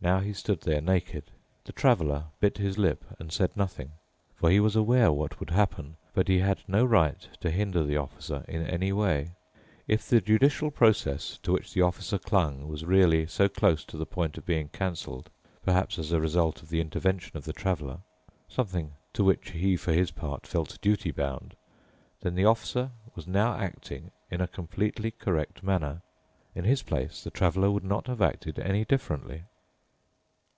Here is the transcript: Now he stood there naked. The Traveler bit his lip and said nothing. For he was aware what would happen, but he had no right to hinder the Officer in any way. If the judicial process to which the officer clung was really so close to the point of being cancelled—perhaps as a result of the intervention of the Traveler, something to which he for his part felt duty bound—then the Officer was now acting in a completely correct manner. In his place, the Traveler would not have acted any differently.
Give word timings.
Now 0.00 0.20
he 0.20 0.32
stood 0.32 0.60
there 0.60 0.80
naked. 0.80 1.24
The 1.64 1.72
Traveler 1.72 2.26
bit 2.38 2.58
his 2.58 2.78
lip 2.78 3.04
and 3.18 3.32
said 3.32 3.56
nothing. 3.56 3.90
For 4.36 4.48
he 4.48 4.60
was 4.60 4.76
aware 4.76 5.10
what 5.10 5.40
would 5.40 5.50
happen, 5.50 5.96
but 6.14 6.28
he 6.28 6.38
had 6.38 6.62
no 6.68 6.84
right 6.84 7.26
to 7.40 7.50
hinder 7.50 7.82
the 7.82 7.96
Officer 7.96 8.44
in 8.46 8.62
any 8.64 8.92
way. 8.92 9.32
If 9.88 10.08
the 10.08 10.20
judicial 10.20 10.70
process 10.70 11.38
to 11.38 11.50
which 11.52 11.74
the 11.74 11.82
officer 11.82 12.16
clung 12.16 12.68
was 12.68 12.84
really 12.84 13.26
so 13.26 13.48
close 13.48 13.84
to 13.86 13.96
the 13.96 14.06
point 14.06 14.38
of 14.38 14.46
being 14.46 14.68
cancelled—perhaps 14.68 15.98
as 15.98 16.12
a 16.12 16.20
result 16.20 16.62
of 16.62 16.68
the 16.68 16.80
intervention 16.80 17.36
of 17.36 17.44
the 17.44 17.52
Traveler, 17.52 17.98
something 18.46 18.92
to 19.14 19.24
which 19.24 19.50
he 19.50 19.76
for 19.76 19.92
his 19.92 20.12
part 20.12 20.46
felt 20.46 20.78
duty 20.80 21.10
bound—then 21.10 22.36
the 22.36 22.44
Officer 22.44 22.92
was 23.16 23.26
now 23.26 23.54
acting 23.56 24.12
in 24.30 24.40
a 24.40 24.46
completely 24.46 25.10
correct 25.10 25.64
manner. 25.64 26.02
In 26.54 26.62
his 26.64 26.84
place, 26.84 27.24
the 27.24 27.32
Traveler 27.32 27.72
would 27.72 27.82
not 27.84 28.06
have 28.06 28.22
acted 28.22 28.60
any 28.60 28.84
differently. 28.84 29.42